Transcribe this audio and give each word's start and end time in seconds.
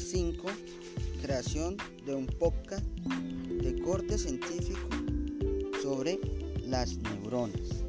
5, 0.00 0.46
creación 1.22 1.76
de 2.06 2.14
un 2.14 2.26
podcast 2.26 2.84
de 2.84 3.80
corte 3.82 4.16
científico 4.18 4.88
sobre 5.82 6.18
las 6.66 6.96
neuronas. 6.96 7.84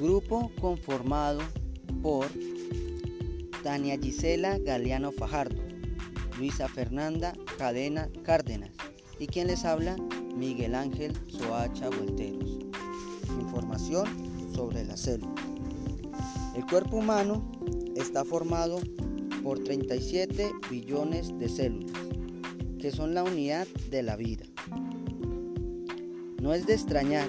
Grupo 0.00 0.50
conformado 0.60 1.40
por 2.02 2.26
Tania 3.62 3.96
Gisela 3.98 4.58
Galeano 4.58 5.12
Fajardo, 5.12 5.62
Luisa 6.38 6.68
Fernanda 6.68 7.32
Cadena 7.56 8.08
Cárdenas 8.24 8.70
y 9.18 9.28
quien 9.28 9.46
les 9.46 9.64
habla 9.64 9.96
Miguel 10.36 10.74
Ángel 10.74 11.12
Soacha 11.28 11.88
Volteros. 11.88 12.58
Información 13.40 14.06
sobre 14.52 14.84
la 14.84 14.96
célula. 14.96 15.34
El 16.56 16.66
cuerpo 16.66 16.96
humano 16.96 17.48
está 17.96 18.24
formado 18.24 18.80
por 19.42 19.58
37 19.58 20.50
billones 20.70 21.38
de 21.38 21.48
células, 21.48 21.92
que 22.78 22.90
son 22.90 23.14
la 23.14 23.24
unidad 23.24 23.66
de 23.90 24.02
la 24.02 24.16
vida. 24.16 24.44
No 26.40 26.54
es 26.54 26.66
de 26.66 26.74
extrañar 26.74 27.28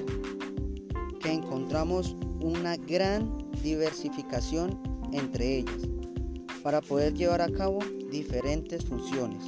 que 1.19 1.31
encontramos 1.31 2.15
una 2.41 2.77
gran 2.77 3.37
diversificación 3.61 4.79
entre 5.13 5.57
ellas 5.59 5.87
para 6.63 6.81
poder 6.81 7.13
llevar 7.13 7.41
a 7.41 7.51
cabo 7.51 7.79
diferentes 8.09 8.85
funciones, 8.85 9.43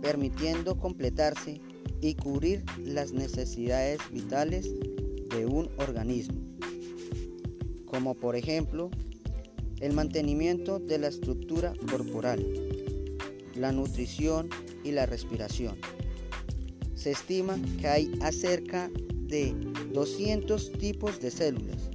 permitiendo 0.00 0.76
completarse 0.76 1.60
y 2.00 2.14
cubrir 2.14 2.64
las 2.78 3.12
necesidades 3.12 3.98
vitales 4.10 4.68
de 5.30 5.46
un 5.46 5.68
organismo, 5.78 6.40
como 7.86 8.14
por 8.14 8.36
ejemplo 8.36 8.90
el 9.84 9.92
mantenimiento 9.92 10.78
de 10.78 10.96
la 10.96 11.08
estructura 11.08 11.74
corporal, 11.90 12.42
la 13.54 13.70
nutrición 13.70 14.48
y 14.82 14.92
la 14.92 15.04
respiración. 15.04 15.76
Se 16.94 17.10
estima 17.10 17.58
que 17.78 17.88
hay 17.88 18.18
acerca 18.22 18.90
de 19.28 19.54
200 19.92 20.72
tipos 20.72 21.20
de 21.20 21.30
células 21.30 21.90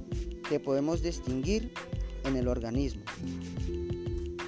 que 0.48 0.60
podemos 0.60 1.02
distinguir 1.02 1.72
en 2.22 2.36
el 2.36 2.46
organismo, 2.46 3.02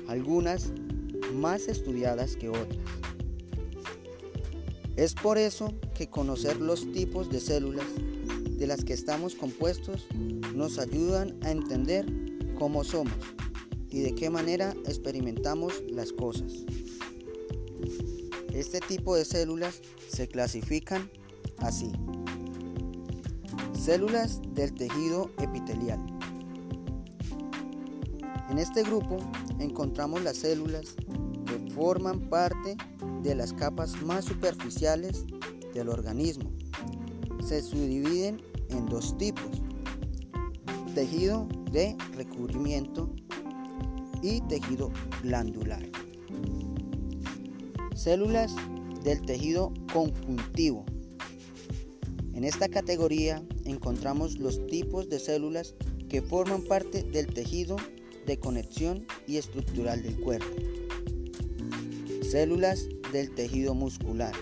algunas 0.06 0.70
más 1.34 1.66
estudiadas 1.66 2.36
que 2.36 2.48
otras. 2.48 2.78
Es 4.94 5.14
por 5.14 5.36
eso 5.36 5.74
que 5.96 6.08
conocer 6.08 6.60
los 6.60 6.92
tipos 6.92 7.28
de 7.28 7.40
células 7.40 7.86
de 8.56 8.68
las 8.68 8.84
que 8.84 8.92
estamos 8.92 9.34
compuestos 9.34 10.06
nos 10.54 10.78
ayudan 10.78 11.36
a 11.42 11.50
entender 11.50 12.21
cómo 12.62 12.84
somos 12.84 13.12
y 13.90 14.02
de 14.02 14.14
qué 14.14 14.30
manera 14.30 14.72
experimentamos 14.86 15.82
las 15.90 16.12
cosas. 16.12 16.52
Este 18.54 18.78
tipo 18.78 19.16
de 19.16 19.24
células 19.24 19.82
se 20.06 20.28
clasifican 20.28 21.10
así. 21.58 21.90
Células 23.76 24.40
del 24.54 24.72
tejido 24.74 25.28
epitelial. 25.38 25.98
En 28.48 28.58
este 28.58 28.84
grupo 28.84 29.16
encontramos 29.58 30.22
las 30.22 30.36
células 30.36 30.94
que 31.46 31.72
forman 31.74 32.20
parte 32.30 32.76
de 33.24 33.34
las 33.34 33.52
capas 33.52 34.00
más 34.02 34.26
superficiales 34.26 35.24
del 35.74 35.88
organismo. 35.88 36.52
Se 37.44 37.60
subdividen 37.60 38.40
en 38.68 38.86
dos 38.86 39.18
tipos. 39.18 39.50
Tejido 40.94 41.48
de 41.72 41.96
recubrimiento 42.14 43.10
y 44.22 44.40
tejido 44.42 44.92
glandular. 45.22 45.82
Células 47.94 48.54
del 49.04 49.22
tejido 49.22 49.72
conjuntivo. 49.92 50.84
En 52.34 52.44
esta 52.44 52.68
categoría 52.68 53.42
encontramos 53.64 54.38
los 54.38 54.66
tipos 54.66 55.08
de 55.08 55.18
células 55.18 55.74
que 56.08 56.22
forman 56.22 56.62
parte 56.62 57.02
del 57.02 57.26
tejido 57.26 57.76
de 58.26 58.38
conexión 58.38 59.06
y 59.26 59.36
estructural 59.36 60.02
del 60.02 60.20
cuerpo. 60.20 60.54
Células 62.22 62.86
del 63.12 63.34
tejido 63.34 63.74
muscular. 63.74 64.34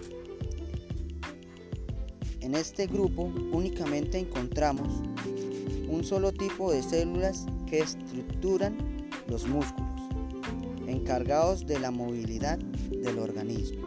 En 2.41 2.55
este 2.55 2.87
grupo 2.87 3.32
únicamente 3.53 4.19
encontramos 4.19 4.88
un 5.91 6.05
solo 6.05 6.33
tipo 6.33 6.73
de 6.73 6.83
células 6.83 7.47
que 7.67 7.81
estructuran 7.81 8.77
los 9.27 9.47
músculos, 9.47 9.91
encargados 10.87 11.67
de 11.67 11.81
la 11.81 11.91
movilidad 11.91 12.59
del 12.59 13.19
organismo. 13.19 13.87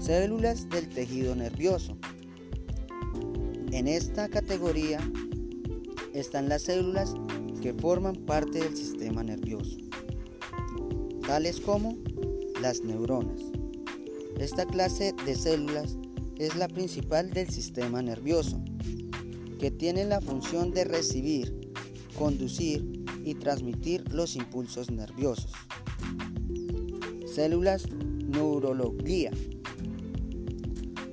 Células 0.00 0.68
del 0.68 0.88
tejido 0.88 1.34
nervioso. 1.34 1.96
En 3.70 3.88
esta 3.88 4.28
categoría 4.28 5.00
están 6.12 6.48
las 6.48 6.62
células 6.62 7.14
que 7.62 7.72
forman 7.72 8.16
parte 8.16 8.58
del 8.58 8.76
sistema 8.76 9.22
nervioso, 9.22 9.78
tales 11.26 11.60
como 11.60 11.96
las 12.60 12.82
neuronas. 12.82 13.40
Esta 14.38 14.66
clase 14.66 15.14
de 15.24 15.36
células 15.36 15.96
es 16.36 16.56
la 16.56 16.68
principal 16.68 17.30
del 17.30 17.48
sistema 17.48 18.02
nervioso, 18.02 18.60
que 19.62 19.70
tiene 19.70 20.04
la 20.04 20.20
función 20.20 20.72
de 20.72 20.82
recibir, 20.82 21.72
conducir 22.18 23.04
y 23.24 23.36
transmitir 23.36 24.12
los 24.12 24.34
impulsos 24.34 24.90
nerviosos. 24.90 25.52
Células 27.32 27.88
neurología. 27.92 29.30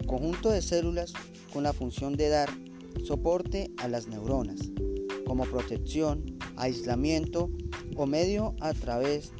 Conjunto 0.07 0.49
de 0.49 0.63
células 0.63 1.13
con 1.53 1.61
la 1.61 1.73
función 1.73 2.17
de 2.17 2.29
dar 2.29 2.49
soporte 3.05 3.69
a 3.77 3.87
las 3.87 4.07
neuronas, 4.07 4.61
como 5.27 5.43
protección, 5.43 6.25
aislamiento 6.55 7.51
o 7.97 8.07
medio 8.07 8.55
a 8.61 8.73
través 8.73 9.31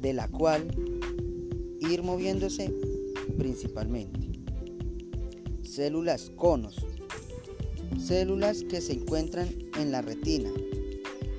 de 0.00 0.12
la 0.12 0.26
cual 0.26 0.66
ir 1.78 2.02
moviéndose 2.02 2.74
principalmente. 3.38 4.32
Células 5.62 6.32
conos. 6.34 6.95
Células 7.98 8.62
que 8.64 8.80
se 8.80 8.92
encuentran 8.92 9.48
en 9.78 9.92
la 9.92 10.02
retina, 10.02 10.50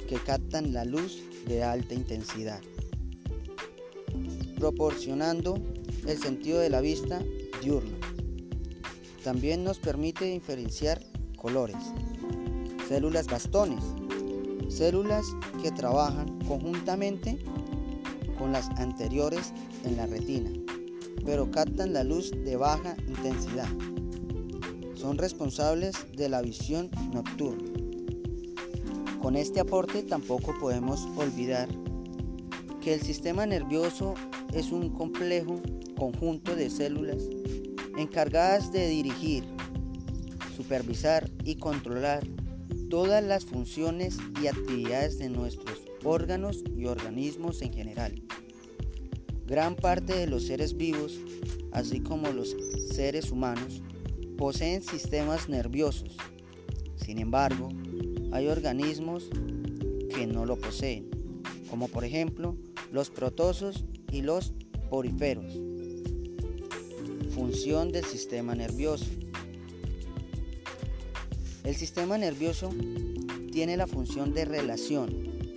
que 0.08 0.16
captan 0.16 0.74
la 0.74 0.86
luz 0.86 1.22
de 1.46 1.64
alta 1.64 1.94
intensidad, 1.94 2.62
proporcionando 4.58 5.62
el 6.06 6.18
sentido 6.18 6.60
de 6.60 6.70
la 6.70 6.82
vista 6.82 7.22
diurno. 7.62 7.98
También 9.24 9.64
nos 9.64 9.80
permite 9.80 10.26
diferenciar 10.26 11.04
colores. 11.36 11.78
Células 12.88 13.28
bastones 13.28 13.84
Células 14.70 15.26
que 15.62 15.72
trabajan 15.72 16.40
conjuntamente 16.48 17.40
con 18.38 18.52
las 18.52 18.70
anteriores 18.72 19.54
en 19.86 19.98
la 19.98 20.06
retina, 20.06 20.52
pero 21.26 21.50
captan 21.50 21.94
la 21.94 22.04
luz 22.04 22.32
de 22.32 22.58
baja 22.58 22.96
intensidad. 23.08 23.68
Son 25.00 25.18
responsables 25.18 25.96
de 26.16 26.28
la 26.28 26.42
visión 26.42 26.90
nocturna. 27.14 27.72
Con 29.22 29.36
este 29.36 29.60
aporte 29.60 30.02
tampoco 30.02 30.58
podemos 30.60 31.08
olvidar 31.16 31.70
que 32.82 32.96
el 32.96 33.02
sistema 33.02 33.46
nervioso 33.46 34.16
es 34.54 34.72
un 34.72 34.90
complejo 34.90 35.62
conjunto 35.98 36.56
de 36.56 36.70
células 36.70 37.24
encargadas 37.98 38.72
de 38.72 38.88
dirigir, 38.88 39.44
supervisar 40.56 41.30
y 41.44 41.56
controlar 41.56 42.26
todas 42.90 43.24
las 43.24 43.46
funciones 43.46 44.18
y 44.42 44.48
actividades 44.48 45.20
de 45.20 45.30
nuestros 45.30 45.82
órganos 46.04 46.64
y 46.76 46.86
organismos 46.86 47.62
en 47.62 47.74
general. 47.74 48.22
Gran 49.46 49.76
parte 49.76 50.14
de 50.14 50.28
los 50.28 50.48
seres 50.48 50.76
vivos, 50.76 51.20
así 51.72 52.00
como 52.00 52.32
los 52.32 52.56
seres 52.92 53.32
humanos, 53.32 53.82
poseen 54.38 54.84
sistemas 54.84 55.50
nerviosos. 55.50 56.16
Sin 56.96 57.18
embargo, 57.20 57.70
hay 58.32 58.48
organismos 58.48 59.30
que 60.14 60.28
no 60.28 60.46
lo 60.46 60.58
poseen, 60.58 61.10
como 61.70 61.88
por 61.88 62.06
ejemplo 62.06 62.56
los 62.92 63.10
protosos 63.10 63.84
y 64.12 64.22
los 64.22 64.54
poríferos. 64.90 65.54
Función 67.34 67.92
del 67.92 68.06
sistema 68.06 68.56
nervioso. 68.56 69.06
El 71.64 71.76
sistema 71.76 72.18
nervioso 72.18 72.70
tiene 73.52 73.76
la 73.76 73.88
función 73.88 74.34
de 74.34 74.46
relación, 74.46 75.10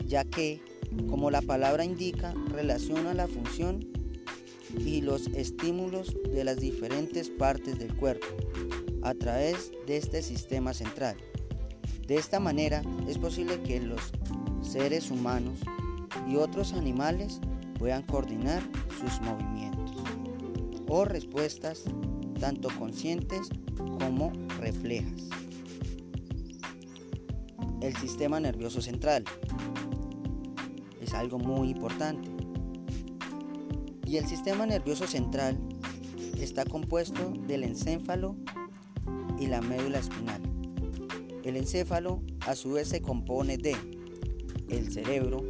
ya 0.06 0.24
que, 0.24 0.60
como 1.08 1.30
la 1.30 1.42
palabra 1.42 1.84
indica, 1.84 2.34
relaciona 2.48 3.14
la 3.14 3.28
función 3.28 3.86
y 4.84 5.02
los 5.02 5.28
estímulos 5.28 6.16
de 6.32 6.44
las 6.44 6.56
diferentes 6.58 7.28
partes 7.28 7.78
del 7.78 7.94
cuerpo 7.94 8.26
a 9.02 9.14
través 9.14 9.72
de 9.86 9.96
este 9.96 10.22
sistema 10.22 10.74
central. 10.74 11.16
De 12.06 12.16
esta 12.16 12.40
manera 12.40 12.82
es 13.08 13.18
posible 13.18 13.60
que 13.62 13.80
los 13.80 14.12
seres 14.62 15.10
humanos 15.10 15.60
y 16.28 16.36
otros 16.36 16.72
animales 16.72 17.40
puedan 17.78 18.02
coordinar 18.02 18.62
sus 19.00 19.20
movimientos 19.20 19.92
o 20.88 21.04
respuestas 21.04 21.84
tanto 22.40 22.68
conscientes 22.78 23.48
como 23.76 24.32
reflejas. 24.58 25.28
El 27.80 27.96
sistema 27.96 28.40
nervioso 28.40 28.82
central 28.82 29.24
es 31.00 31.14
algo 31.14 31.38
muy 31.38 31.70
importante. 31.70 32.28
Y 34.06 34.16
el 34.16 34.26
sistema 34.26 34.66
nervioso 34.66 35.06
central 35.06 35.58
está 36.38 36.64
compuesto 36.64 37.32
del 37.46 37.64
encéfalo 37.64 38.36
y 39.40 39.46
la 39.46 39.60
médula 39.60 39.98
espinal. 39.98 40.42
El 41.42 41.56
encéfalo 41.56 42.22
a 42.46 42.54
su 42.54 42.72
vez 42.72 42.88
se 42.88 43.00
compone 43.00 43.56
de 43.56 43.74
el 44.68 44.92
cerebro, 44.92 45.44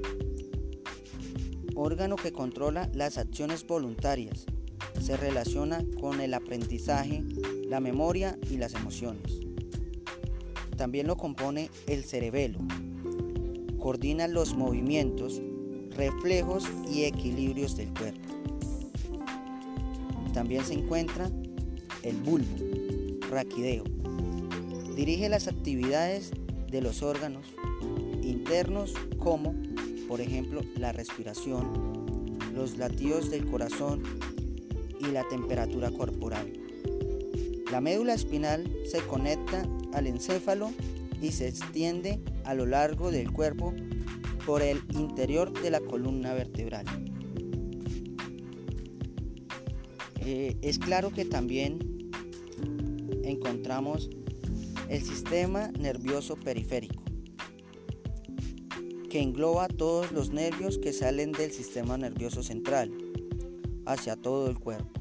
órgano 1.75 2.17
que 2.17 2.33
controla 2.33 2.89
las 2.95 3.19
acciones 3.19 3.67
voluntarias, 3.67 4.47
se 5.01 5.17
relaciona 5.17 5.85
con 6.01 6.21
el 6.21 6.35
aprendizaje, 6.35 7.25
la 7.69 7.81
memoria 7.81 8.39
y 8.51 8.57
las 8.57 8.75
emociones. 8.75 9.41
También 10.77 11.07
lo 11.07 11.17
compone 11.17 11.71
el 11.87 12.05
cerebelo, 12.05 12.61
coordina 13.79 14.29
los 14.29 14.55
movimientos, 14.55 15.43
reflejos 15.91 16.65
y 16.91 17.05
equilibrios 17.05 17.77
del 17.77 17.93
cuerpo. 17.93 18.29
También 20.33 20.65
se 20.65 20.75
encuentra 20.75 21.31
el 22.03 22.17
bulbo, 22.17 22.57
raquideo. 23.31 23.85
Dirige 24.97 25.29
las 25.29 25.49
actividades 25.49 26.33
de 26.71 26.83
los 26.83 27.03
órganos 27.03 27.47
internos 28.23 28.95
como, 29.19 29.55
por 30.09 30.21
ejemplo, 30.21 30.63
la 30.77 30.93
respiración, 30.93 32.39
los 32.55 32.77
latidos 32.77 33.31
del 33.31 33.47
corazón 33.47 34.03
y 35.01 35.07
la 35.07 35.27
temperatura 35.29 35.91
corporal. 35.91 36.53
La 37.71 37.81
médula 37.81 38.15
espinal 38.15 38.71
se 38.85 39.01
conecta 39.01 39.65
al 39.93 40.07
encéfalo 40.07 40.71
y 41.23 41.33
se 41.33 41.49
extiende 41.49 42.21
a 42.45 42.55
lo 42.55 42.67
largo 42.67 43.11
del 43.11 43.31
cuerpo 43.31 43.75
por 44.47 44.63
el 44.63 44.83
interior 44.91 45.53
de 45.63 45.71
la 45.71 45.81
columna 45.81 46.35
vertebral. 46.35 46.87
Eh, 50.23 50.57
es 50.63 50.79
claro 50.79 51.11
que 51.11 51.25
también 51.25 52.00
encontramos 53.25 54.11
el 54.89 55.03
sistema 55.03 55.69
nervioso 55.79 56.37
periférico, 56.37 57.03
que 59.09 59.21
engloba 59.21 59.69
todos 59.69 60.13
los 60.13 60.31
nervios 60.31 60.79
que 60.79 60.93
salen 60.93 61.33
del 61.33 61.53
sistema 61.53 61.97
nervioso 61.97 62.43
central 62.43 62.93
hacia 63.87 64.17
todo 64.17 64.49
el 64.49 64.59
cuerpo. 64.59 65.01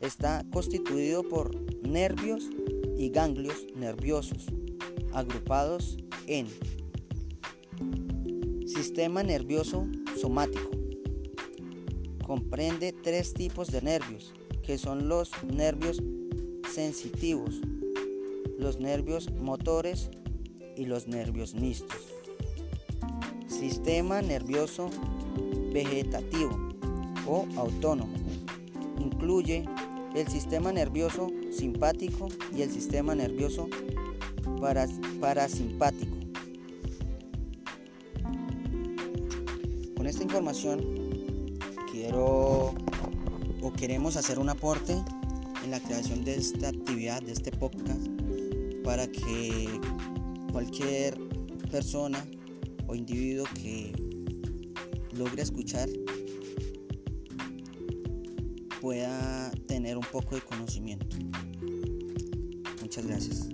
Está 0.00 0.44
constituido 0.52 1.22
por 1.22 1.54
nervios 1.82 2.50
y 2.98 3.10
ganglios 3.10 3.66
nerviosos 3.74 4.46
agrupados 5.12 5.96
en 6.26 6.46
sistema 8.66 9.22
nervioso 9.22 9.86
somático. 10.20 10.70
Comprende 12.24 12.92
tres 12.92 13.32
tipos 13.32 13.68
de 13.68 13.80
nervios, 13.80 14.34
que 14.62 14.76
son 14.76 15.08
los 15.08 15.30
nervios 15.44 16.02
sensitivos, 16.76 17.62
los 18.58 18.78
nervios 18.78 19.30
motores 19.32 20.10
y 20.76 20.84
los 20.84 21.06
nervios 21.08 21.54
mixtos. 21.54 21.96
Sistema 23.48 24.20
nervioso 24.20 24.90
vegetativo 25.72 26.50
o 27.26 27.46
autónomo. 27.56 28.12
Incluye 29.00 29.64
el 30.14 30.28
sistema 30.28 30.70
nervioso 30.70 31.28
simpático 31.50 32.28
y 32.54 32.60
el 32.60 32.70
sistema 32.70 33.14
nervioso 33.14 33.70
parasimpático. 35.18 36.14
Con 39.96 40.06
esta 40.06 40.22
información 40.22 41.58
quiero 41.90 42.74
o 43.62 43.72
queremos 43.78 44.18
hacer 44.18 44.38
un 44.38 44.50
aporte 44.50 45.02
en 45.66 45.72
la 45.72 45.80
creación 45.80 46.24
de 46.24 46.36
esta 46.36 46.68
actividad, 46.68 47.20
de 47.22 47.32
este 47.32 47.50
podcast, 47.50 48.06
para 48.84 49.08
que 49.08 49.80
cualquier 50.52 51.18
persona 51.72 52.24
o 52.86 52.94
individuo 52.94 53.44
que 53.60 53.92
logre 55.16 55.42
escuchar 55.42 55.88
pueda 58.80 59.50
tener 59.66 59.96
un 59.96 60.06
poco 60.12 60.36
de 60.36 60.40
conocimiento. 60.42 61.16
Muchas 62.80 63.04
gracias. 63.04 63.48